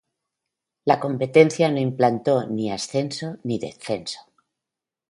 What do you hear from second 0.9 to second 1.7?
competencia